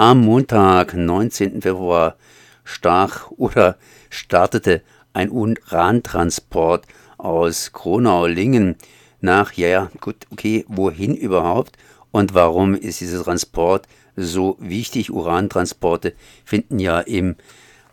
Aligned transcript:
Am 0.00 0.20
Montag, 0.20 0.94
19. 0.94 1.60
Februar, 1.60 2.14
stach 2.62 3.32
oder 3.32 3.76
startete 4.10 4.82
ein 5.12 5.28
Urantransport 5.28 6.86
aus 7.16 7.72
Kronau-Lingen 7.72 8.76
nach, 9.20 9.54
ja, 9.54 9.90
gut, 10.00 10.28
okay, 10.30 10.64
wohin 10.68 11.16
überhaupt 11.16 11.76
und 12.12 12.32
warum 12.32 12.76
ist 12.76 13.00
dieser 13.00 13.24
Transport 13.24 13.88
so 14.14 14.56
wichtig? 14.60 15.10
Urantransporte 15.10 16.12
finden 16.44 16.78
ja 16.78 17.00
im 17.00 17.34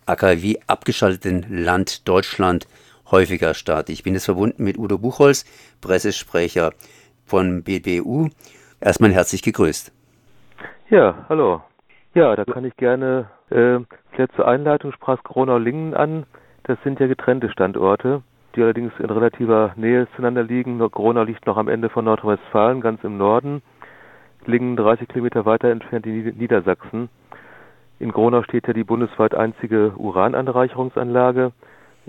AKW 0.06 0.58
abgeschalteten 0.68 1.48
Land 1.50 2.08
Deutschland 2.08 2.68
häufiger 3.10 3.56
statt. 3.56 3.90
Ich 3.90 4.04
bin 4.04 4.14
jetzt 4.14 4.26
verbunden 4.26 4.64
mit 4.64 4.78
Udo 4.78 5.00
Buchholz, 5.00 5.44
Pressesprecher 5.82 6.72
von 7.26 7.64
BBU. 7.64 8.30
Erstmal 8.80 9.12
herzlich 9.12 9.42
gegrüßt. 9.42 9.92
Ja, 10.92 11.26
hallo. 11.30 11.64
Ja, 12.16 12.34
da 12.38 12.46
kann 12.46 12.64
ich 12.64 12.78
gerne, 12.78 13.26
äh, 13.50 13.80
vielleicht 14.12 14.32
zur 14.38 14.48
Einleitung 14.48 14.94
sprach 14.94 15.22
Gronau-Lingen 15.24 15.94
an. 15.94 16.26
Das 16.64 16.82
sind 16.82 16.98
ja 17.02 17.08
getrennte 17.08 17.50
Standorte, 17.50 18.24
die 18.56 18.64
allerdings 18.64 18.94
in 19.00 19.10
relativer 19.10 19.74
Nähe 19.76 20.08
zueinander 20.16 20.44
liegen. 20.44 20.80
Gronau 20.80 21.24
liegt 21.24 21.46
noch 21.46 21.58
am 21.58 21.68
Ende 21.68 21.90
von 21.90 22.06
Nordrhein-Westfalen, 22.06 22.80
ganz 22.80 23.04
im 23.04 23.18
Norden. 23.18 23.62
Lingen 24.46 24.78
30 24.78 25.10
Kilometer 25.10 25.46
weiter 25.46 25.68
entfernt 25.68 26.06
in 26.06 26.38
Niedersachsen. 26.38 27.10
In 28.00 28.14
Gronau 28.14 28.44
steht 28.44 28.66
ja 28.66 28.72
die 28.72 28.86
bundesweit 28.86 29.36
einzige 29.36 29.92
Urananreicherungsanlage. 29.98 31.52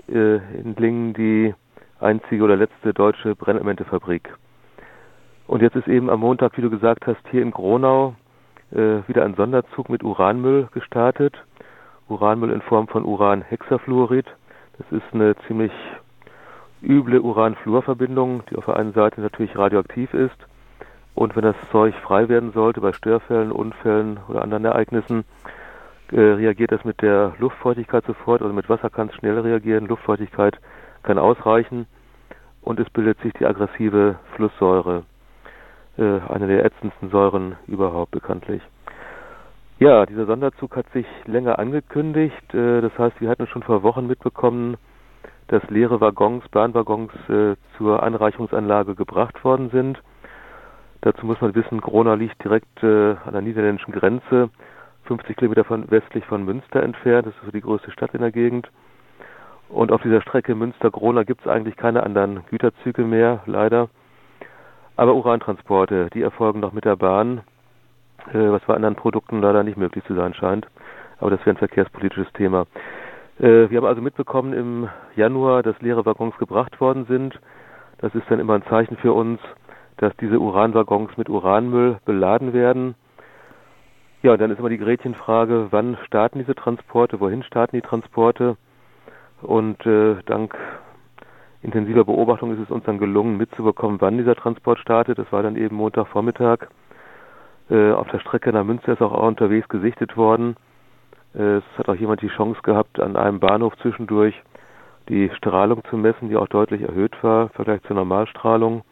Äh, 0.07 0.35
in 0.37 0.73
Lingen 0.77 1.13
die 1.15 1.53
einzige 1.99 2.45
oder 2.45 2.55
letzte 2.55 2.93
deutsche 2.93 3.35
Brennelementefabrik. 3.35 4.33
Und 5.47 5.61
jetzt 5.61 5.75
ist 5.75 5.89
eben 5.89 6.09
am 6.09 6.21
Montag, 6.21 6.55
wie 6.55 6.61
du 6.61 6.69
gesagt 6.69 7.07
hast, 7.07 7.27
hier 7.29 7.41
in 7.41 7.51
Gronau 7.51 8.15
wieder 8.69 9.23
ein 9.23 9.35
Sonderzug 9.35 9.89
mit 9.89 10.03
Uranmüll 10.03 10.67
gestartet. 10.73 11.35
Uranmüll 12.09 12.51
in 12.51 12.61
Form 12.61 12.87
von 12.87 13.05
Uranhexafluorid. 13.05 14.25
Das 14.77 14.91
ist 14.91 15.13
eine 15.13 15.35
ziemlich 15.47 15.71
üble 16.81 17.19
Uran-Fluor-Verbindung, 17.19 18.43
die 18.49 18.55
auf 18.55 18.65
der 18.65 18.77
einen 18.77 18.93
Seite 18.93 19.21
natürlich 19.21 19.57
radioaktiv 19.57 20.13
ist. 20.13 20.37
Und 21.15 21.35
wenn 21.35 21.43
das 21.43 21.55
Zeug 21.71 21.95
frei 21.95 22.29
werden 22.29 22.51
sollte 22.51 22.79
bei 22.79 22.93
Störfällen, 22.93 23.51
Unfällen 23.51 24.19
oder 24.27 24.43
anderen 24.43 24.65
Ereignissen, 24.65 25.25
äh, 26.11 26.19
reagiert 26.19 26.71
das 26.71 26.85
mit 26.85 27.01
der 27.01 27.33
Luftfeuchtigkeit 27.39 28.05
sofort. 28.05 28.41
Also 28.41 28.53
mit 28.53 28.69
Wasser 28.69 28.89
kann 28.89 29.09
es 29.09 29.15
schnell 29.15 29.39
reagieren. 29.39 29.87
Luftfeuchtigkeit 29.87 30.59
kann 31.03 31.17
ausreichen. 31.17 31.87
Und 32.61 32.79
es 32.79 32.89
bildet 32.91 33.19
sich 33.21 33.33
die 33.33 33.45
aggressive 33.45 34.17
Flusssäure 34.35 34.99
äh, 34.99 35.16
eine 35.97 36.47
der 36.47 36.63
ätzendsten 36.63 37.09
Säuren 37.09 37.55
überhaupt 37.67 38.11
bekanntlich. 38.11 38.61
Ja, 39.79 40.07
dieser 40.07 40.25
Sonderzug 40.25 40.75
hat 40.75 40.89
sich 40.89 41.05
länger 41.25 41.59
angekündigt. 41.59 42.51
Äh, 42.53 42.81
das 42.81 42.97
heißt, 42.97 43.21
wir 43.21 43.29
hatten 43.29 43.45
schon 43.45 43.61
vor 43.61 43.83
Wochen 43.83 44.07
mitbekommen, 44.07 44.77
dass 45.49 45.61
leere 45.69 46.01
Waggons, 46.01 46.47
Bahnwaggons 46.49 47.11
äh, 47.29 47.55
zur 47.77 48.01
Anreichungsanlage 48.01 48.95
gebracht 48.95 49.43
worden 49.43 49.69
sind. 49.69 50.01
Dazu 51.01 51.27
muss 51.27 51.39
man 51.41 51.53
wissen, 51.53 51.79
Grona 51.79 52.15
liegt 52.15 52.43
direkt 52.43 52.81
äh, 52.81 53.17
an 53.23 53.33
der 53.33 53.41
niederländischen 53.41 53.93
Grenze, 53.93 54.49
50 55.03 55.37
Kilometer 55.37 55.63
von, 55.63 55.89
westlich 55.91 56.25
von 56.25 56.43
Münster 56.43 56.81
entfernt. 56.81 57.27
Das 57.27 57.35
ist 57.35 57.45
so 57.45 57.51
die 57.51 57.61
größte 57.61 57.91
Stadt 57.91 58.15
in 58.15 58.21
der 58.21 58.31
Gegend. 58.31 58.67
Und 59.69 59.91
auf 59.91 60.01
dieser 60.01 60.21
Strecke 60.21 60.55
Münster-Grona 60.55 61.21
gibt 61.21 61.41
es 61.41 61.47
eigentlich 61.47 61.75
keine 61.75 62.01
anderen 62.01 62.43
Güterzüge 62.49 63.03
mehr, 63.03 63.43
leider. 63.45 63.89
Aber 64.97 65.13
Urantransporte, 65.13 66.09
die 66.13 66.23
erfolgen 66.23 66.59
noch 66.59 66.73
mit 66.73 66.83
der 66.83 66.95
Bahn, 66.95 67.41
äh, 68.33 68.49
was 68.51 68.63
bei 68.63 68.73
anderen 68.73 68.95
Produkten 68.95 69.41
leider 69.41 69.63
nicht 69.63 69.77
möglich 69.77 70.03
zu 70.05 70.15
sein 70.15 70.33
scheint. 70.33 70.67
Aber 71.19 71.29
das 71.29 71.39
wäre 71.41 71.51
ein 71.51 71.57
verkehrspolitisches 71.57 72.31
Thema. 72.33 72.65
Äh, 73.39 73.69
wir 73.69 73.77
haben 73.77 73.85
also 73.85 74.01
mitbekommen 74.01 74.53
im 74.53 74.89
Januar, 75.15 75.61
dass 75.61 75.79
leere 75.81 76.05
Waggons 76.05 76.35
gebracht 76.37 76.81
worden 76.81 77.05
sind. 77.05 77.39
Das 77.99 78.13
ist 78.15 78.23
dann 78.29 78.39
immer 78.39 78.55
ein 78.55 78.65
Zeichen 78.65 78.97
für 78.97 79.13
uns, 79.13 79.39
dass 79.97 80.15
diese 80.17 80.39
Uranwaggons 80.39 81.15
mit 81.15 81.29
Uranmüll 81.29 81.99
beladen 82.05 82.53
werden. 82.53 82.95
Ja, 84.23 84.33
und 84.33 84.41
dann 84.41 84.49
ist 84.49 84.59
immer 84.59 84.69
die 84.69 84.79
Gretchenfrage, 84.79 85.67
wann 85.69 85.97
starten 86.05 86.39
diese 86.39 86.55
Transporte, 86.55 87.19
wohin 87.19 87.43
starten 87.43 87.75
die 87.75 87.81
Transporte? 87.83 88.57
Und 89.43 89.85
äh, 89.85 90.15
dank 90.25 90.55
intensiver 91.67 92.05
Beobachtung 92.05 92.53
ist 92.53 92.59
es 92.59 92.71
uns 92.71 92.85
dann 92.85 92.97
gelungen, 92.97 93.37
mitzubekommen, 93.37 93.99
wann 93.99 94.17
dieser 94.17 94.35
Transport 94.35 94.79
startet. 94.79 95.19
Das 95.19 95.31
war 95.31 95.43
dann 95.43 95.57
eben 95.57 95.75
Montagvormittag. 95.75 96.67
Äh, 97.69 97.91
auf 97.91 98.07
der 98.07 98.19
Strecke 98.19 98.53
nach 98.53 98.63
Münster 98.63 98.93
ist 98.93 99.01
auch, 99.01 99.11
auch 99.11 99.27
unterwegs 99.27 99.67
gesichtet 99.67 100.15
worden. 100.15 100.55
Äh, 101.35 101.57
es 101.57 101.63
hat 101.77 101.89
auch 101.89 101.95
jemand 101.95 102.21
die 102.21 102.29
Chance 102.29 102.61
gehabt, 102.63 103.01
an 103.01 103.17
einem 103.17 103.39
Bahnhof 103.39 103.75
zwischendurch 103.81 104.41
die 105.09 105.29
Strahlung 105.35 105.83
zu 105.89 105.97
messen, 105.97 106.29
die 106.29 106.37
auch 106.37 106.47
deutlich 106.47 106.81
erhöht 106.81 107.21
war 107.21 107.43
im 107.43 107.49
Vergleich 107.49 107.83
zur 107.83 107.97
Normalstrahlung. 107.97 108.83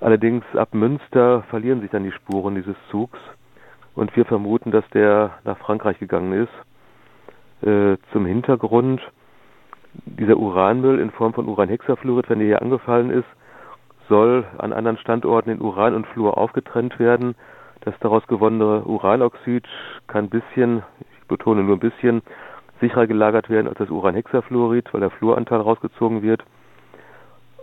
Allerdings 0.00 0.44
ab 0.54 0.74
Münster 0.74 1.42
verlieren 1.48 1.80
sich 1.80 1.90
dann 1.90 2.04
die 2.04 2.12
Spuren 2.12 2.54
dieses 2.54 2.76
Zugs 2.90 3.18
und 3.94 4.14
wir 4.16 4.26
vermuten, 4.26 4.70
dass 4.70 4.88
der 4.90 5.38
nach 5.44 5.56
Frankreich 5.58 5.98
gegangen 5.98 6.32
ist. 6.34 7.66
Äh, 7.66 7.96
zum 8.12 8.26
Hintergrund 8.26 9.00
dieser 10.04 10.36
Uranmüll 10.36 10.98
in 10.98 11.10
Form 11.10 11.34
von 11.34 11.48
Uranhexafluorid, 11.48 12.28
wenn 12.28 12.38
der 12.38 12.48
hier 12.48 12.62
angefallen 12.62 13.10
ist, 13.10 13.28
soll 14.08 14.44
an 14.58 14.72
anderen 14.72 14.98
Standorten 14.98 15.50
in 15.50 15.60
Uran 15.60 15.94
und 15.94 16.06
Fluor 16.08 16.38
aufgetrennt 16.38 16.98
werden. 16.98 17.34
Das 17.82 17.94
daraus 18.00 18.26
gewonnene 18.26 18.82
Uranoxid 18.84 19.66
kann 20.06 20.24
ein 20.24 20.30
bisschen, 20.30 20.82
ich 21.00 21.26
betone 21.28 21.62
nur 21.62 21.76
ein 21.76 21.80
bisschen, 21.80 22.22
sicherer 22.80 23.06
gelagert 23.06 23.50
werden 23.50 23.68
als 23.68 23.78
das 23.78 23.90
Uranhexafluorid, 23.90 24.92
weil 24.92 25.00
der 25.00 25.10
Fluoranteil 25.10 25.60
rausgezogen 25.60 26.22
wird. 26.22 26.44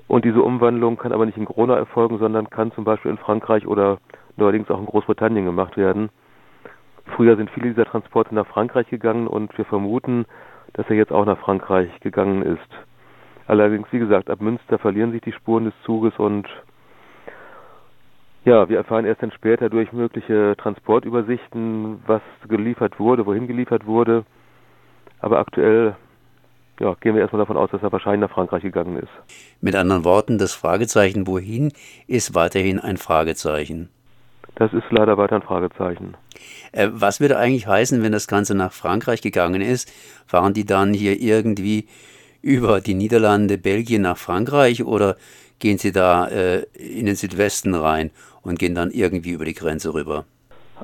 Und 0.07 0.23
diese 0.25 0.41
Umwandlung 0.41 0.97
kann 0.97 1.11
aber 1.11 1.25
nicht 1.25 1.37
in 1.37 1.45
Grona 1.45 1.75
erfolgen, 1.75 2.19
sondern 2.19 2.49
kann 2.49 2.71
zum 2.73 2.83
Beispiel 2.83 3.11
in 3.11 3.17
Frankreich 3.17 3.65
oder 3.65 3.97
neuerdings 4.37 4.69
auch 4.69 4.79
in 4.79 4.85
Großbritannien 4.85 5.45
gemacht 5.45 5.77
werden. 5.77 6.09
Früher 7.15 7.37
sind 7.37 7.49
viele 7.51 7.69
dieser 7.69 7.85
Transporte 7.85 8.35
nach 8.35 8.47
Frankreich 8.47 8.87
gegangen 8.89 9.27
und 9.27 9.55
wir 9.57 9.65
vermuten, 9.65 10.25
dass 10.75 10.89
er 10.89 10.95
jetzt 10.95 11.11
auch 11.11 11.25
nach 11.25 11.39
Frankreich 11.39 11.89
gegangen 12.01 12.43
ist. 12.43 12.59
Allerdings, 13.47 13.87
wie 13.91 13.99
gesagt, 13.99 14.29
ab 14.29 14.41
Münster 14.41 14.77
verlieren 14.77 15.11
sich 15.11 15.21
die 15.21 15.31
Spuren 15.31 15.65
des 15.65 15.73
Zuges 15.85 16.13
und 16.17 16.47
ja, 18.43 18.69
wir 18.69 18.77
erfahren 18.77 19.05
erst 19.05 19.23
dann 19.23 19.31
später 19.31 19.69
durch 19.69 19.91
mögliche 19.91 20.55
Transportübersichten, 20.57 22.03
was 22.05 22.21
geliefert 22.47 22.99
wurde, 22.99 23.25
wohin 23.25 23.47
geliefert 23.47 23.87
wurde. 23.87 24.23
Aber 25.19 25.39
aktuell 25.39 25.95
ja, 26.79 26.93
gehen 26.99 27.15
wir 27.15 27.21
erstmal 27.21 27.39
davon 27.39 27.57
aus, 27.57 27.71
dass 27.71 27.81
er 27.81 27.91
wahrscheinlich 27.91 28.21
nach 28.21 28.35
Frankreich 28.35 28.61
gegangen 28.61 28.97
ist. 28.97 29.09
Mit 29.61 29.75
anderen 29.75 30.03
Worten, 30.03 30.37
das 30.37 30.53
Fragezeichen 30.53 31.25
wohin 31.25 31.71
ist 32.05 32.35
weiterhin 32.35 32.79
ein 32.79 32.97
Fragezeichen. 32.97 33.89
Das 34.55 34.71
ist 34.73 34.85
leider 34.89 35.17
weiter 35.17 35.35
ein 35.35 35.41
Fragezeichen. 35.41 36.15
Äh, 36.71 36.89
was 36.91 37.19
würde 37.19 37.37
eigentlich 37.37 37.67
heißen, 37.67 38.01
wenn 38.03 38.11
das 38.11 38.27
Ganze 38.27 38.55
nach 38.55 38.71
Frankreich 38.71 39.21
gegangen 39.21 39.61
ist? 39.61 39.91
Fahren 40.25 40.53
die 40.53 40.65
dann 40.65 40.93
hier 40.93 41.19
irgendwie 41.19 41.87
über 42.41 42.79
die 42.79 42.93
Niederlande, 42.93 43.57
Belgien 43.57 44.03
nach 44.03 44.17
Frankreich 44.17 44.83
oder 44.83 45.15
gehen 45.59 45.77
sie 45.77 45.91
da 45.91 46.27
äh, 46.27 46.63
in 46.75 47.05
den 47.05 47.15
Südwesten 47.15 47.75
rein 47.75 48.11
und 48.43 48.59
gehen 48.59 48.75
dann 48.75 48.91
irgendwie 48.91 49.31
über 49.31 49.45
die 49.45 49.53
Grenze 49.53 49.93
rüber? 49.93 50.25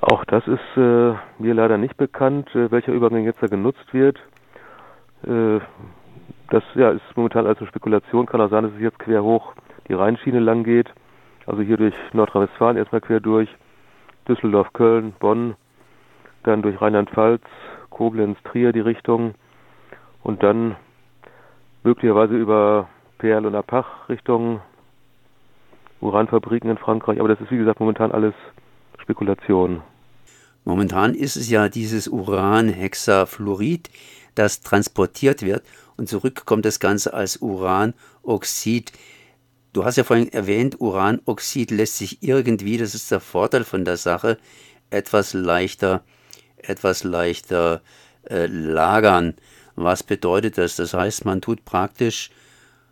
Auch 0.02 0.24
das 0.26 0.46
ist 0.48 0.78
äh, 0.78 1.14
mir 1.40 1.53
leider 1.53 1.78
nicht 1.78 1.98
bekannt, 1.98 2.50
äh, 2.56 2.72
welcher 2.72 2.94
Übergang 2.94 3.26
jetzt 3.26 3.42
da 3.42 3.48
genutzt 3.48 3.94
wird. 3.94 4.18
Äh, 5.28 5.59
das 6.50 6.64
ja, 6.76 6.92
ist 6.92 7.02
momentan 7.16 7.46
als 7.46 7.59
eine 7.59 7.68
Spekulation. 7.68 8.26
Kann 8.26 8.42
auch 8.42 8.50
sein, 8.50 8.64
dass 8.64 8.74
es 8.74 8.82
jetzt 8.82 9.00
quer 9.00 9.24
hoch 9.24 9.53
die 9.88 9.94
Rheinschiene 9.94 10.40
lang 10.40 10.64
geht. 10.64 10.90
Also 11.46 11.62
hier 11.62 11.78
durch 11.78 11.94
Nordrhein-Westfalen 12.14 12.78
erstmal 12.78 13.02
quer 13.02 13.20
durch, 13.20 13.50
Düsseldorf, 14.31 14.72
Köln, 14.72 15.14
Bonn, 15.19 15.56
dann 16.44 16.62
durch 16.62 16.80
Rheinland-Pfalz, 16.81 17.41
Koblenz, 17.90 18.38
Trier 18.46 18.72
die 18.72 18.79
Richtung 18.79 19.35
und 20.23 20.41
dann 20.41 20.78
möglicherweise 21.84 22.35
über 22.35 22.88
Perl 23.17 23.46
und 23.46 23.56
Apach 23.56 24.08
Richtung 24.08 24.61
Uranfabriken 26.00 26.70
in 26.70 26.78
Frankreich. 26.78 27.20
Aber 27.20 27.28
das 27.28 27.41
ist 27.41 27.52
wie 27.52 27.58
gesagt 27.58 27.82
momentan 27.82 28.14
alles 28.14 28.34
Spekulation. 29.00 29.82
Momentan 30.64 31.14
ist 31.14 31.35
es 31.35 31.50
ja 31.50 31.67
dieses 31.67 32.08
Uranhexafluorid, 32.08 33.90
das 34.35 34.61
transportiert 34.61 35.41
wird 35.41 35.64
und 35.97 36.08
zurück 36.08 36.46
kommt 36.46 36.64
das 36.66 36.79
Ganze 36.79 37.14
als 37.14 37.38
Uranoxid. 37.38 38.94
Du 39.73 39.85
hast 39.85 39.96
ja 39.96 40.03
vorhin 40.03 40.32
erwähnt, 40.32 40.79
Uranoxid 40.79 41.72
lässt 41.72 41.97
sich 41.97 42.22
irgendwie, 42.22 42.78
das 42.78 42.94
ist 42.94 43.09
der 43.12 43.22
Vorteil 43.22 43.64
von 43.64 43.85
der 43.85 43.97
Sache, 43.97 44.38
etwas 44.90 45.34
leichter 45.34 46.02
etwas 46.68 47.03
leichter 47.03 47.82
äh, 48.29 48.47
lagern. 48.47 49.35
Was 49.76 50.03
bedeutet 50.03 50.58
das? 50.58 50.76
Das 50.76 50.94
heißt, 50.94 51.26
man 51.26 51.41
tut 51.41 51.66
praktisch 51.66 52.29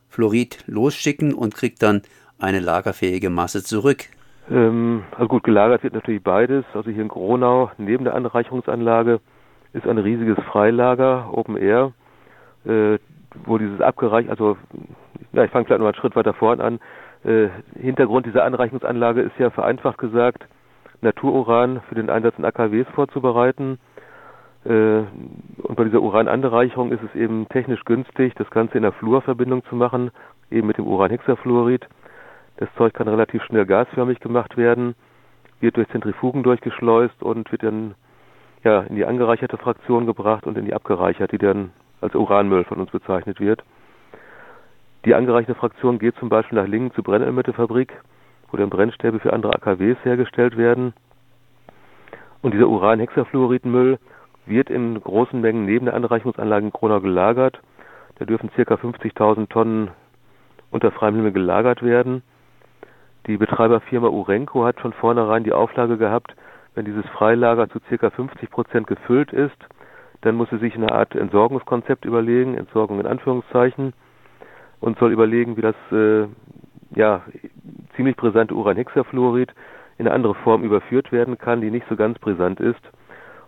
Fluorid 0.07 0.63
losschicken 0.67 1.33
und 1.33 1.55
kriegt 1.55 1.83
dann 1.83 2.01
eine 2.39 2.59
lagerfähige 2.59 3.29
Masse 3.29 3.63
zurück. 3.63 4.05
Ähm, 4.49 5.03
also 5.11 5.27
gut, 5.27 5.43
gelagert 5.43 5.83
wird 5.83 5.93
natürlich 5.93 6.23
beides. 6.23 6.65
Also 6.73 6.89
hier 6.89 7.01
in 7.01 7.09
Gronau, 7.09 7.71
neben 7.77 8.05
der 8.05 8.15
Anreicherungsanlage, 8.15 9.19
ist 9.73 9.85
ein 9.85 9.97
riesiges 9.97 10.37
Freilager, 10.51 11.29
Open 11.31 11.57
Air, 11.57 11.93
äh, 12.65 12.97
wo 13.45 13.57
dieses 13.59 13.81
abgereicht, 13.81 14.29
also 14.29 14.57
ja, 15.33 15.43
ich 15.43 15.51
fange 15.51 15.65
vielleicht 15.65 15.79
noch 15.79 15.87
einen 15.87 15.95
Schritt 15.95 16.15
weiter 16.15 16.33
vorne 16.33 16.63
an. 16.63 16.79
Äh, 17.23 17.49
Hintergrund 17.79 18.25
dieser 18.25 18.43
Anreichungsanlage 18.43 19.21
ist 19.21 19.37
ja 19.37 19.49
vereinfacht 19.49 19.97
gesagt, 19.97 20.45
Natururan 21.01 21.81
für 21.87 21.95
den 21.95 22.09
Einsatz 22.09 22.35
in 22.37 22.45
AKWs 22.45 22.87
vorzubereiten. 22.93 23.79
Äh, 24.65 24.69
und 24.69 25.75
bei 25.75 25.83
dieser 25.83 26.01
Urananreicherung 26.01 26.91
ist 26.91 27.03
es 27.03 27.15
eben 27.15 27.47
technisch 27.49 27.83
günstig, 27.85 28.33
das 28.35 28.49
Ganze 28.49 28.77
in 28.77 28.83
der 28.83 28.91
Fluorverbindung 28.91 29.63
zu 29.65 29.75
machen, 29.75 30.11
eben 30.51 30.67
mit 30.67 30.77
dem 30.77 30.87
Uranhexafluorid. 30.87 31.87
Das 32.57 32.69
Zeug 32.77 32.93
kann 32.93 33.07
relativ 33.07 33.43
schnell 33.43 33.65
gasförmig 33.65 34.19
gemacht 34.19 34.57
werden, 34.57 34.95
wird 35.61 35.77
durch 35.77 35.87
Zentrifugen 35.89 36.43
durchgeschleust 36.43 37.21
und 37.23 37.51
wird 37.51 37.63
dann 37.63 37.95
ja, 38.63 38.81
in 38.81 38.95
die 38.95 39.05
angereicherte 39.05 39.57
Fraktion 39.57 40.05
gebracht 40.05 40.45
und 40.45 40.57
in 40.57 40.65
die 40.65 40.73
abgereicherte, 40.73 41.37
die 41.37 41.45
dann 41.45 41.71
als 42.01 42.15
Uranmüll 42.15 42.65
von 42.65 42.79
uns 42.79 42.91
bezeichnet 42.91 43.39
wird. 43.39 43.63
Die 45.05 45.15
angereichte 45.15 45.55
Fraktion 45.55 45.97
geht 45.97 46.15
zum 46.17 46.27
Beispiel 46.27 46.59
nach 46.59 46.67
Lingen 46.67 46.91
zur 46.93 47.05
Brennölmittefabrik, 47.05 47.93
wo 48.51 48.57
dann 48.57 48.69
Brennstäbe 48.69 49.19
für 49.19 49.31
andere 49.31 49.53
AKWs 49.53 49.97
hergestellt 50.03 50.57
werden. 50.57 50.93
Und 52.41 52.53
dieser 52.53 52.67
Uranhexafluoridmüll 52.67 53.97
wird 54.45 54.69
in 54.69 54.99
großen 54.99 55.39
Mengen 55.39 55.65
neben 55.65 55.85
der 55.85 55.95
Anreichungsanlage 55.95 56.65
in 56.65 56.73
Kronau 56.73 56.99
gelagert. 56.99 57.61
Da 58.15 58.25
dürfen 58.25 58.49
ca. 58.49 58.61
50.000 58.73 59.47
Tonnen 59.47 59.91
unter 60.71 60.91
freiem 60.91 61.15
Himmel 61.15 61.31
gelagert 61.31 61.81
werden. 61.81 62.21
Die 63.27 63.37
Betreiberfirma 63.37 64.07
Urenco 64.07 64.65
hat 64.65 64.79
von 64.79 64.91
vornherein 64.91 65.43
die 65.43 65.53
Auflage 65.53 65.97
gehabt, 65.97 66.35
wenn 66.75 66.85
dieses 66.85 67.05
Freilager 67.07 67.69
zu 67.69 67.79
ca. 67.79 68.09
50 68.09 68.49
Prozent 68.49 68.87
gefüllt 68.87 69.31
ist, 69.31 69.57
dann 70.21 70.35
muss 70.35 70.49
sie 70.49 70.57
sich 70.57 70.75
eine 70.75 70.91
Art 70.91 71.15
Entsorgungskonzept 71.15 72.03
überlegen, 72.03 72.55
Entsorgung 72.55 72.99
in 72.99 73.07
Anführungszeichen, 73.07 73.93
und 74.79 74.97
soll 74.99 75.11
überlegen, 75.11 75.57
wie 75.57 75.61
das 75.61 75.75
äh, 75.91 76.27
ja 76.95 77.21
ziemlich 77.95 78.15
brisante 78.15 78.53
Uranhexafluorid 78.53 79.53
in 79.97 80.07
eine 80.07 80.15
andere 80.15 80.35
Form 80.35 80.63
überführt 80.63 81.11
werden 81.11 81.37
kann, 81.37 81.61
die 81.61 81.71
nicht 81.71 81.87
so 81.89 81.95
ganz 81.95 82.17
brisant 82.19 82.59
ist. 82.59 82.81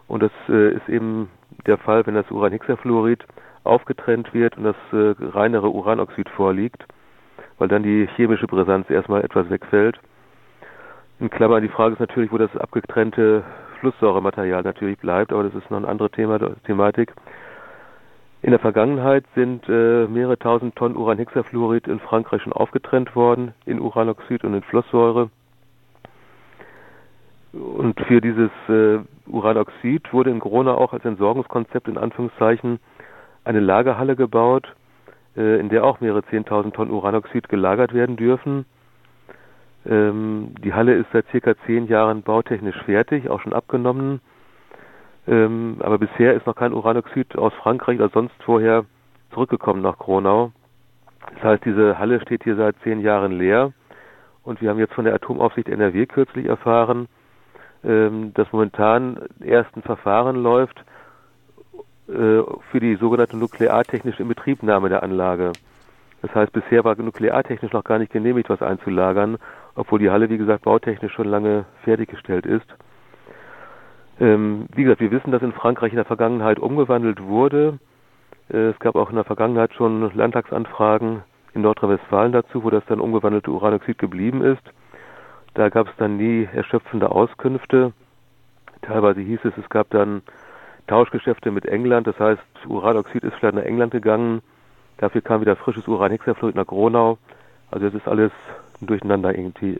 Und 0.07 0.21
das 0.23 0.31
äh, 0.49 0.73
ist 0.73 0.89
eben 0.89 1.29
der 1.65 1.77
Fall, 1.77 2.05
wenn 2.05 2.15
das 2.15 2.29
Uranhexafluorid 2.29 3.25
aufgetrennt 3.63 4.33
wird 4.33 4.57
und 4.57 4.63
das 4.63 4.75
äh, 4.91 5.15
reinere 5.19 5.69
Uranoxid 5.69 6.27
vorliegt 6.29 6.85
weil 7.61 7.67
dann 7.67 7.83
die 7.83 8.09
chemische 8.15 8.47
Brisanz 8.47 8.89
erstmal 8.89 9.23
etwas 9.23 9.47
wegfällt. 9.51 9.99
In 11.19 11.29
Klammern, 11.29 11.61
die 11.61 11.69
Frage 11.69 11.93
ist 11.93 11.99
natürlich, 11.99 12.31
wo 12.31 12.39
das 12.39 12.57
abgetrennte 12.57 13.43
Flusssäurematerial 13.79 14.63
natürlich 14.63 14.97
bleibt, 14.97 15.31
aber 15.31 15.43
das 15.43 15.53
ist 15.53 15.69
noch 15.69 15.77
eine 15.77 15.87
andere 15.87 16.09
Thema, 16.09 16.39
Thematik. 16.65 17.13
In 18.43 18.49
der 18.49 18.59
Vergangenheit 18.59 19.23
sind 19.35 19.69
äh, 19.69 20.07
mehrere 20.07 20.39
tausend 20.39 20.75
Tonnen 20.75 20.95
Uranhexafluorid 20.95 21.87
in 21.87 21.99
Frankreich 21.99 22.41
schon 22.41 22.53
aufgetrennt 22.53 23.15
worden, 23.15 23.53
in 23.65 23.79
Uranoxid 23.79 24.43
und 24.43 24.55
in 24.55 24.63
Flusssäure. 24.63 25.29
Und 27.53 27.99
für 28.01 28.19
dieses 28.19 28.49
äh, 28.67 28.99
Uranoxid 29.27 30.11
wurde 30.11 30.31
in 30.31 30.39
Corona 30.39 30.73
auch 30.73 30.93
als 30.93 31.05
Entsorgungskonzept 31.05 31.87
in 31.87 31.97
Anführungszeichen 31.97 32.79
eine 33.43 33.59
Lagerhalle 33.59 34.15
gebaut, 34.15 34.73
äh, 35.37 35.59
in 35.59 35.69
der 35.69 35.83
auch 35.83 36.01
mehrere 36.01 36.21
10.000 36.21 36.73
Tonnen 36.73 36.91
Uranoxid 36.91 37.47
gelagert 37.47 37.93
werden 37.93 38.15
dürfen. 38.15 38.65
Ähm, 39.85 40.55
die 40.63 40.73
Halle 40.73 40.95
ist 40.95 41.11
seit 41.13 41.27
circa 41.29 41.53
zehn 41.67 41.87
Jahren 41.87 42.23
bautechnisch 42.23 42.81
fertig, 42.85 43.29
auch 43.29 43.41
schon 43.41 43.53
abgenommen. 43.53 44.19
Ähm, 45.27 45.77
aber 45.79 45.97
bisher 45.97 46.33
ist 46.33 46.47
noch 46.47 46.55
kein 46.55 46.73
Uranoxid 46.73 47.37
aus 47.37 47.53
Frankreich 47.61 47.99
oder 47.99 48.09
sonst 48.09 48.33
vorher 48.43 48.85
zurückgekommen 49.31 49.81
nach 49.81 49.97
Kronau. 49.97 50.51
Das 51.35 51.43
heißt, 51.43 51.65
diese 51.65 51.99
Halle 51.99 52.19
steht 52.21 52.43
hier 52.43 52.55
seit 52.55 52.75
zehn 52.83 53.01
Jahren 53.01 53.31
leer. 53.31 53.73
Und 54.43 54.61
wir 54.61 54.69
haben 54.69 54.79
jetzt 54.79 54.93
von 54.93 55.05
der 55.05 55.13
Atomaufsicht 55.13 55.69
NRW 55.69 56.07
kürzlich 56.07 56.47
erfahren, 56.47 57.07
ähm, 57.83 58.33
dass 58.33 58.51
momentan 58.51 59.19
erst 59.39 59.75
ein 59.77 59.83
Verfahren 59.83 60.41
läuft, 60.41 60.83
äh, 62.07 62.41
für 62.71 62.79
die 62.79 62.95
sogenannte 62.95 63.37
nukleartechnische 63.37 64.23
Inbetriebnahme 64.23 64.89
der 64.89 65.03
Anlage. 65.03 65.51
Das 66.21 66.33
heißt, 66.35 66.51
bisher 66.51 66.83
war 66.83 66.95
nukleartechnisch 66.95 67.71
noch 67.73 67.83
gar 67.83 67.99
nicht 67.99 68.11
genehmigt, 68.11 68.49
was 68.49 68.61
einzulagern, 68.61 69.37
obwohl 69.75 69.99
die 69.99 70.09
Halle, 70.09 70.29
wie 70.29 70.37
gesagt, 70.37 70.63
bautechnisch 70.63 71.13
schon 71.13 71.27
lange 71.27 71.65
fertiggestellt 71.83 72.45
ist. 72.45 72.65
Ähm, 74.19 74.67
wie 74.75 74.83
gesagt, 74.83 75.01
wir 75.01 75.11
wissen, 75.11 75.31
dass 75.31 75.41
in 75.41 75.53
Frankreich 75.53 75.91
in 75.91 75.97
der 75.97 76.05
Vergangenheit 76.05 76.59
umgewandelt 76.59 77.21
wurde. 77.23 77.79
Äh, 78.51 78.69
es 78.69 78.79
gab 78.79 78.95
auch 78.95 79.09
in 79.09 79.15
der 79.15 79.25
Vergangenheit 79.25 79.73
schon 79.73 80.13
Landtagsanfragen 80.15 81.23
in 81.53 81.61
Nordrhein-Westfalen 81.61 82.31
dazu, 82.31 82.63
wo 82.63 82.69
das 82.69 82.85
dann 82.87 82.99
umgewandelte 82.99 83.51
Uranoxid 83.51 83.97
geblieben 83.97 84.41
ist. 84.41 84.63
Da 85.53 85.69
gab 85.69 85.87
es 85.87 85.93
dann 85.97 86.17
nie 86.17 86.47
erschöpfende 86.53 87.11
Auskünfte. 87.11 87.93
Teilweise 88.81 89.21
hieß 89.21 89.39
es, 89.43 89.57
es 89.57 89.69
gab 89.69 89.89
dann 89.89 90.21
Tauschgeschäfte 90.87 91.51
mit 91.51 91.65
England. 91.65 92.07
Das 92.07 92.19
heißt, 92.19 92.41
Uranoxid 92.67 93.23
ist 93.23 93.35
vielleicht 93.35 93.55
nach 93.55 93.63
England 93.63 93.91
gegangen. 93.91 94.41
Dafür 94.97 95.21
kam 95.21 95.41
wieder 95.41 95.55
frisches 95.55 95.87
Uranhexafluorid 95.87 96.55
nach 96.55 96.67
Gronau. 96.67 97.17
Also 97.69 97.87
es 97.87 97.93
ist 97.93 98.07
alles 98.07 98.31
durcheinander 98.81 99.35
irgendwie. 99.35 99.79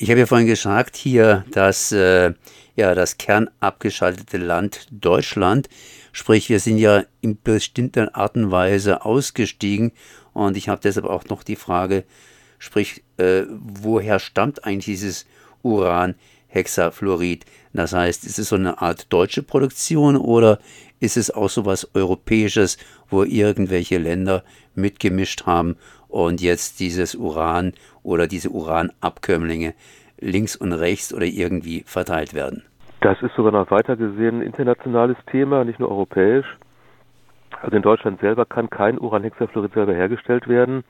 Ich 0.00 0.10
habe 0.10 0.20
ja 0.20 0.26
vorhin 0.26 0.46
gesagt 0.46 0.94
hier, 0.94 1.44
dass 1.50 1.90
äh, 1.90 2.32
ja 2.76 2.94
das 2.94 3.18
kernabgeschaltete 3.18 4.36
Land 4.36 4.86
Deutschland, 4.92 5.68
sprich 6.12 6.48
wir 6.48 6.60
sind 6.60 6.78
ja 6.78 7.02
in 7.20 7.36
bestimmter 7.42 8.14
Art 8.14 8.36
und 8.36 8.52
Weise 8.52 9.04
ausgestiegen 9.04 9.90
und 10.34 10.56
ich 10.56 10.68
habe 10.68 10.80
deshalb 10.80 11.04
auch 11.04 11.24
noch 11.24 11.42
die 11.42 11.56
Frage, 11.56 12.04
sprich 12.60 13.02
äh, 13.16 13.42
woher 13.48 14.20
stammt 14.20 14.64
eigentlich 14.64 14.84
dieses 14.84 15.26
Uran? 15.64 16.14
Hexafluorid. 16.46 17.44
Das 17.72 17.92
heißt, 17.92 18.24
ist 18.24 18.38
es 18.38 18.48
so 18.48 18.56
eine 18.56 18.80
Art 18.80 19.12
deutsche 19.12 19.42
Produktion 19.42 20.16
oder 20.16 20.60
ist 21.00 21.16
es 21.16 21.30
auch 21.30 21.50
so 21.50 21.66
was 21.66 21.94
Europäisches, 21.94 22.78
wo 23.10 23.22
irgendwelche 23.24 23.98
Länder 23.98 24.44
mitgemischt 24.74 25.44
haben 25.44 25.76
und 26.08 26.40
jetzt 26.40 26.80
dieses 26.80 27.14
Uran 27.14 27.72
oder 28.02 28.26
diese 28.26 28.50
Uranabkömmlinge 28.50 29.74
links 30.20 30.56
und 30.56 30.72
rechts 30.72 31.14
oder 31.14 31.26
irgendwie 31.26 31.84
verteilt 31.86 32.34
werden? 32.34 32.64
Das 33.00 33.20
ist 33.22 33.34
sogar 33.36 33.52
noch 33.52 33.70
weiter 33.70 33.96
gesehen 33.96 34.40
ein 34.40 34.42
internationales 34.42 35.16
Thema, 35.30 35.64
nicht 35.64 35.78
nur 35.78 35.90
europäisch. 35.90 36.46
Also 37.62 37.76
in 37.76 37.82
Deutschland 37.82 38.20
selber 38.20 38.44
kann 38.44 38.70
kein 38.70 38.98
Uranhexafluorid 38.98 39.72
selber 39.72 39.94
hergestellt 39.94 40.48
werden. 40.48 40.84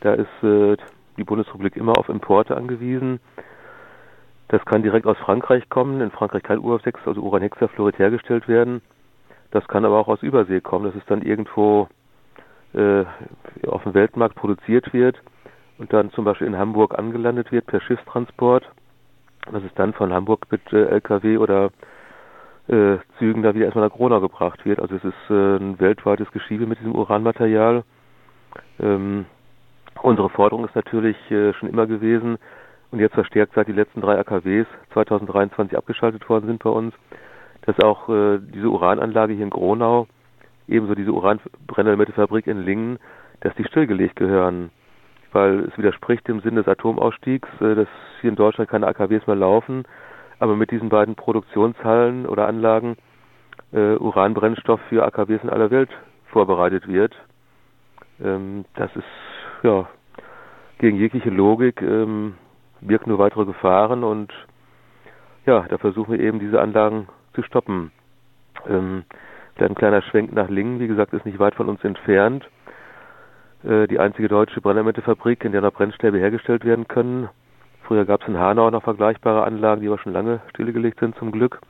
Da 0.00 0.14
ist 0.14 0.42
äh, 0.42 0.76
die 1.16 1.24
Bundesrepublik 1.24 1.76
immer 1.76 1.98
auf 1.98 2.08
Importe 2.08 2.56
angewiesen. 2.56 3.20
Das 4.48 4.64
kann 4.64 4.82
direkt 4.82 5.06
aus 5.06 5.16
Frankreich 5.18 5.68
kommen. 5.68 6.00
In 6.00 6.10
Frankreich 6.10 6.42
kann 6.42 6.58
Urhex, 6.58 7.00
also 7.06 7.20
Uranhexafluorid 7.20 7.98
hergestellt 7.98 8.48
werden. 8.48 8.82
Das 9.50 9.66
kann 9.68 9.84
aber 9.84 9.98
auch 9.98 10.08
aus 10.08 10.22
Übersee 10.22 10.60
kommen, 10.60 10.86
dass 10.86 10.94
es 10.94 11.06
dann 11.06 11.22
irgendwo 11.22 11.88
äh, 12.74 13.04
auf 13.66 13.82
dem 13.84 13.94
Weltmarkt 13.94 14.36
produziert 14.36 14.92
wird 14.92 15.20
und 15.78 15.92
dann 15.92 16.10
zum 16.12 16.24
Beispiel 16.24 16.46
in 16.46 16.58
Hamburg 16.58 16.98
angelandet 16.98 17.52
wird 17.52 17.66
per 17.66 17.80
Schiffstransport. 17.80 18.64
Dass 19.52 19.62
es 19.62 19.74
dann 19.74 19.92
von 19.92 20.12
Hamburg 20.12 20.46
mit 20.50 20.60
äh, 20.72 20.86
LKW 20.86 21.36
oder 21.36 21.70
äh, 22.68 22.96
Zügen 23.18 23.42
da 23.42 23.54
wieder 23.54 23.66
erstmal 23.66 23.88
nach 23.88 23.94
Gronau 23.94 24.20
gebracht 24.20 24.64
wird. 24.64 24.80
Also 24.80 24.96
es 24.96 25.04
ist 25.04 25.30
äh, 25.30 25.56
ein 25.56 25.78
weltweites 25.80 26.30
Geschiebe 26.32 26.66
mit 26.66 26.78
diesem 26.78 26.94
Uranmaterial. 26.94 27.84
Ähm, 28.80 29.26
unsere 30.02 30.30
Forderung 30.30 30.64
ist 30.64 30.74
natürlich 30.74 31.16
äh, 31.30 31.52
schon 31.54 31.68
immer 31.68 31.86
gewesen, 31.86 32.38
und 32.94 33.00
jetzt 33.00 33.14
verstärkt 33.14 33.54
seit 33.56 33.66
die 33.66 33.72
letzten 33.72 34.00
drei 34.00 34.20
AKWs 34.20 34.68
2023 34.92 35.76
abgeschaltet 35.76 36.28
worden 36.28 36.46
sind 36.46 36.62
bei 36.62 36.70
uns, 36.70 36.94
dass 37.62 37.76
auch 37.80 38.08
äh, 38.08 38.38
diese 38.38 38.68
Urananlage 38.68 39.32
hier 39.32 39.42
in 39.42 39.50
Gronau, 39.50 40.06
ebenso 40.68 40.94
diese 40.94 41.12
Uranbrennelementefabrik 41.12 42.46
in 42.46 42.64
Lingen, 42.64 42.98
dass 43.40 43.54
die 43.56 43.64
stillgelegt 43.64 44.16
gehören, 44.16 44.70
weil 45.32 45.60
es 45.60 45.76
widerspricht 45.76 46.26
dem 46.28 46.40
Sinn 46.40 46.56
des 46.56 46.68
Atomausstiegs, 46.68 47.48
äh, 47.60 47.74
dass 47.74 47.88
hier 48.20 48.30
in 48.30 48.36
Deutschland 48.36 48.70
keine 48.70 48.86
AKWs 48.86 49.26
mehr 49.26 49.36
laufen, 49.36 49.84
aber 50.38 50.56
mit 50.56 50.70
diesen 50.70 50.88
beiden 50.88 51.14
Produktionshallen 51.14 52.26
oder 52.26 52.46
Anlagen 52.46 52.96
äh, 53.72 53.96
Uranbrennstoff 53.96 54.80
für 54.88 55.04
AKWs 55.04 55.42
in 55.42 55.50
aller 55.50 55.70
Welt 55.70 55.90
vorbereitet 56.26 56.88
wird. 56.88 57.14
Ähm, 58.22 58.64
das 58.74 58.94
ist 58.96 59.04
ja 59.62 59.88
gegen 60.78 60.96
jegliche 60.96 61.30
Logik. 61.30 61.82
Ähm, 61.82 62.34
birgt 62.80 63.06
nur 63.06 63.18
weitere 63.18 63.46
Gefahren 63.46 64.04
und 64.04 64.32
ja, 65.46 65.62
da 65.68 65.78
versuchen 65.78 66.12
wir 66.12 66.20
eben 66.20 66.38
diese 66.38 66.60
Anlagen 66.60 67.08
zu 67.34 67.42
stoppen. 67.42 67.90
Ähm, 68.68 69.04
ein 69.62 69.74
kleiner 69.74 70.02
Schwenk 70.02 70.32
nach 70.32 70.48
Lingen, 70.48 70.80
wie 70.80 70.88
gesagt, 70.88 71.12
ist 71.12 71.26
nicht 71.26 71.38
weit 71.38 71.54
von 71.54 71.68
uns 71.68 71.82
entfernt. 71.84 72.48
Äh, 73.64 73.86
die 73.86 73.98
einzige 73.98 74.28
deutsche 74.28 74.60
Brennelementefabrik, 74.60 75.44
in 75.44 75.52
der 75.52 75.60
noch 75.60 75.72
Brennstäbe 75.72 76.18
hergestellt 76.18 76.64
werden 76.64 76.86
können. 76.88 77.28
Früher 77.82 78.04
gab 78.04 78.22
es 78.22 78.28
in 78.28 78.38
Hanau 78.38 78.70
noch 78.70 78.82
vergleichbare 78.82 79.44
Anlagen, 79.44 79.80
die 79.80 79.88
aber 79.88 79.98
schon 79.98 80.12
lange 80.12 80.40
stillgelegt 80.50 81.00
sind 81.00 81.16
zum 81.16 81.32
Glück. 81.32 81.60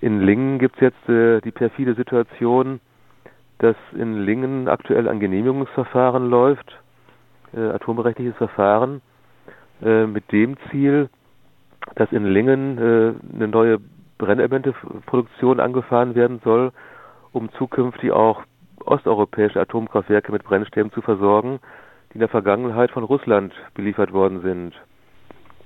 In 0.00 0.20
Lingen 0.20 0.58
gibt 0.58 0.76
es 0.76 0.80
jetzt 0.80 1.08
äh, 1.08 1.40
die 1.40 1.50
perfide 1.50 1.94
Situation, 1.94 2.80
dass 3.58 3.76
in 3.94 4.24
Lingen 4.24 4.68
aktuell 4.68 5.08
ein 5.08 5.20
Genehmigungsverfahren 5.20 6.30
läuft, 6.30 6.78
äh, 7.54 7.60
atomrechtliches 7.60 8.36
Verfahren, 8.36 9.02
äh, 9.82 10.06
mit 10.06 10.32
dem 10.32 10.56
Ziel, 10.70 11.10
dass 11.96 12.12
in 12.12 12.26
Lingen 12.26 12.78
eine 12.78 13.48
neue 13.48 13.78
Brennelementeproduktion 14.20 15.60
angefahren 15.60 16.14
werden 16.14 16.40
soll, 16.44 16.72
um 17.32 17.50
zukünftig 17.52 18.12
auch 18.12 18.42
osteuropäische 18.84 19.60
Atomkraftwerke 19.60 20.30
mit 20.30 20.44
Brennstäben 20.44 20.92
zu 20.92 21.00
versorgen, 21.00 21.58
die 22.10 22.14
in 22.14 22.20
der 22.20 22.28
Vergangenheit 22.28 22.90
von 22.90 23.04
Russland 23.04 23.52
beliefert 23.74 24.12
worden 24.12 24.42
sind. 24.42 24.74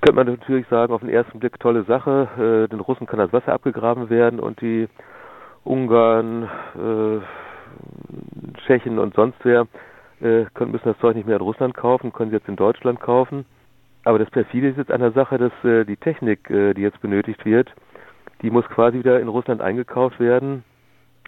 Könnte 0.00 0.16
man 0.16 0.26
natürlich 0.26 0.66
sagen, 0.68 0.92
auf 0.92 1.00
den 1.00 1.08
ersten 1.08 1.40
Blick 1.40 1.58
tolle 1.58 1.84
Sache, 1.84 2.28
äh, 2.36 2.68
den 2.68 2.80
Russen 2.80 3.06
kann 3.06 3.18
das 3.18 3.32
Wasser 3.32 3.52
abgegraben 3.52 4.10
werden 4.10 4.38
und 4.38 4.60
die 4.60 4.88
Ungarn, 5.64 6.44
äh, 6.74 7.20
Tschechen 8.66 8.98
und 8.98 9.14
sonst 9.14 9.38
wer 9.42 9.66
äh, 10.20 10.44
können, 10.54 10.72
müssen 10.72 10.88
das 10.88 10.98
Zeug 10.98 11.16
nicht 11.16 11.26
mehr 11.26 11.36
in 11.36 11.42
Russland 11.42 11.74
kaufen, 11.74 12.12
können 12.12 12.30
sie 12.30 12.36
jetzt 12.36 12.48
in 12.48 12.56
Deutschland 12.56 13.00
kaufen. 13.00 13.46
Aber 14.04 14.18
das 14.18 14.30
perfide 14.30 14.68
ist 14.68 14.76
jetzt 14.76 14.92
an 14.92 15.00
der 15.00 15.12
Sache, 15.12 15.38
dass 15.38 15.52
äh, 15.64 15.84
die 15.84 15.96
Technik, 15.96 16.50
äh, 16.50 16.74
die 16.74 16.82
jetzt 16.82 17.00
benötigt 17.00 17.44
wird, 17.44 17.72
die 18.44 18.50
muss 18.50 18.66
quasi 18.66 18.98
wieder 18.98 19.20
in 19.20 19.28
Russland 19.28 19.62
eingekauft 19.62 20.20
werden. 20.20 20.64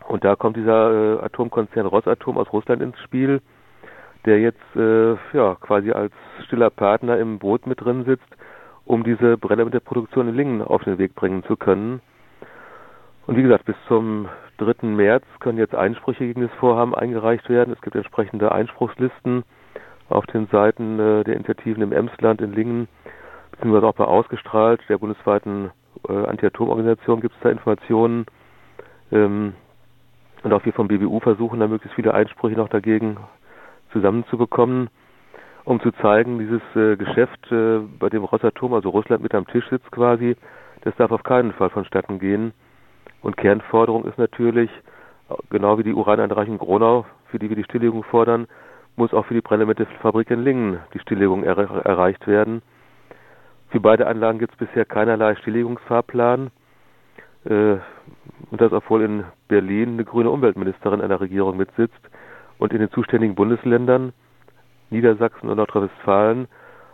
Und 0.07 0.23
da 0.23 0.37
kommt 0.37 0.59
dieser 0.59 1.19
äh, 1.19 1.25
Atomkonzern 1.25 1.87
Rosatom 1.87 2.37
aus 2.37 2.53
Russland 2.53 2.83
ins 2.83 2.99
Spiel, 3.01 3.41
der 4.27 4.39
jetzt 4.39 4.77
äh, 4.77 5.15
ja 5.33 5.57
quasi 5.59 5.93
als 5.93 6.13
stiller 6.45 6.69
Partner 6.69 7.19
im 7.19 7.39
Boot 7.39 7.67
mit 7.67 7.81
drin 7.81 8.05
sitzt, 8.05 8.29
um 8.85 9.03
diese 9.03 9.39
Brennelementeproduktion 9.39 10.29
in 10.29 10.35
Lingen 10.35 10.63
auf 10.63 10.85
den 10.85 10.99
Weg 10.99 11.15
bringen 11.15 11.43
zu 11.45 11.57
können. 11.57 12.03
Und 13.27 13.39
wie 13.39 13.43
gesagt, 13.43 13.65
bis 13.65 13.77
zum 13.89 14.29
3. 14.59 14.87
März 14.87 15.25
können 15.41 15.57
jetzt 15.57 15.75
Einsprüche 15.75 16.27
gegen 16.27 16.43
das 16.43 16.53
Vorhaben 16.61 16.95
eingereicht 16.95 17.49
werden. 17.49 17.73
Es 17.73 17.81
gibt 17.81 17.97
entsprechende 17.97 18.53
Einspruchslisten 18.53 19.43
auf 20.11 20.27
den 20.27 20.49
Seiten 20.49 21.01
äh, 21.01 21.25
der 21.25 21.35
Initiativen 21.35 21.83
im 21.83 21.93
Emsland, 21.93 22.43
in 22.43 22.53
Lingen, 22.53 22.89
beziehungsweise 23.53 23.87
auch 23.87 23.95
bei 23.95 24.05
Ausgestrahlt, 24.05 24.83
der 24.91 24.99
bundesweiten 24.99 25.71
äh, 26.09 26.27
Anti-Atom-Organisation, 26.27 27.21
gibt 27.21 27.35
es 27.35 27.41
da 27.43 27.51
Informationen. 27.51 28.27
Ähm, 29.13 29.55
und 30.43 30.53
auch 30.53 30.65
wir 30.65 30.73
vom 30.73 30.89
BBU 30.89 31.21
versuchen 31.21 31.61
da 31.61 31.69
möglichst 31.69 31.97
viele 31.97 32.15
Einsprüche 32.15 32.57
noch 32.57 32.69
dagegen 32.69 33.17
zusammenzubekommen, 33.93 34.89
um 35.65 35.81
zu 35.81 35.91
zeigen, 35.93 36.39
dieses 36.39 36.63
äh, 36.75 36.97
Geschäft, 36.97 37.51
äh, 37.51 37.79
bei 37.99 38.09
dem 38.09 38.25
Rosatom, 38.25 38.75
also 38.75 38.91
Russland 38.91 39.23
mit 39.23 39.35
am 39.35 39.47
Tisch 39.47 39.69
sitzt 39.71 39.91
quasi, 39.91 40.37
das 40.83 40.95
darf 40.97 41.11
auf 41.11 41.23
keinen 41.23 41.53
Fall 41.53 41.71
vonstatten 41.71 42.19
gehen. 42.19 42.53
Und 43.23 43.37
Kernforderung 43.37 44.05
ist 44.05 44.19
natürlich, 44.19 44.71
genau 45.51 45.79
wie 45.79 45.83
die 45.83 45.95
Urananreichung 45.95 46.59
Gronau, 46.59 47.07
für 47.31 47.39
die 47.39 47.49
wir 47.49 47.57
die 47.57 47.65
Stilllegung 47.65 48.05
fordern, 48.05 48.47
muss 48.95 49.13
auch 49.13 49.27
für 49.27 49.35
die 49.35 49.41
Brennelementefabrik 49.41 50.31
in 50.31 50.45
Lingen 50.45 50.79
die 50.95 50.99
Stilllegung 51.01 51.43
er 51.45 51.59
erreicht 51.59 52.27
werden. 52.27 52.63
Für 53.71 53.81
beide 53.81 54.07
Anlagen 54.07 54.39
gibt 54.39 54.53
es 54.53 54.59
bisher 54.59 54.85
keinerlei 54.85 55.35
Stilllegungsfahrplan. 55.37 56.51
Äh, 57.45 57.77
und 58.51 58.61
das, 58.61 58.73
obwohl 58.73 59.03
in 59.03 59.25
Berlin 59.49 59.95
eine 59.95 60.05
grüne 60.05 60.31
Umweltministerin 60.31 61.01
einer 61.01 61.21
Regierung 61.21 61.57
mitsitzt 61.57 62.01
und 62.59 62.73
in 62.73 62.81
den 62.81 62.91
zuständigen 62.91 63.35
Bundesländern 63.35 64.13
Niedersachsen 64.91 65.49
und 65.49 65.57
Nordrhein-Westfalen 65.57 66.49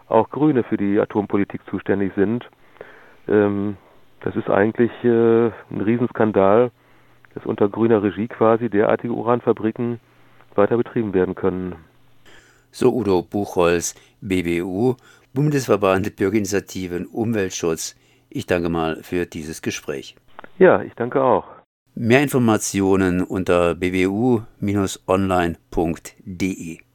auch 0.08 0.30
Grüne 0.30 0.62
für 0.64 0.76
die 0.76 0.98
Atompolitik 0.98 1.60
zuständig 1.70 2.12
sind. 2.14 2.48
Ähm, 3.28 3.76
das 4.20 4.36
ist 4.36 4.48
eigentlich 4.48 4.90
äh, 5.04 5.46
ein 5.46 5.80
Riesenskandal, 5.80 6.70
dass 7.34 7.46
unter 7.46 7.68
grüner 7.68 8.02
Regie 8.02 8.28
quasi 8.28 8.68
derartige 8.68 9.12
Uranfabriken 9.12 10.00
weiter 10.54 10.76
betrieben 10.76 11.14
werden 11.14 11.34
können. 11.34 11.76
So 12.70 12.94
Udo 12.94 13.22
Buchholz, 13.22 13.94
BBU, 14.20 14.96
Bundesverband 15.34 16.16
Bürgerinitiativen 16.16 17.06
Umweltschutz. 17.06 17.96
Ich 18.28 18.46
danke 18.46 18.68
mal 18.68 19.02
für 19.02 19.26
dieses 19.26 19.62
Gespräch. 19.62 20.16
Ja, 20.58 20.82
ich 20.82 20.94
danke 20.94 21.22
auch. 21.22 21.46
Mehr 21.94 22.22
Informationen 22.22 23.22
unter 23.22 23.74
bbu-online.de 23.74 24.42